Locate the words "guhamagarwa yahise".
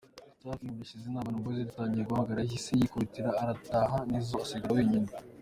2.05-2.71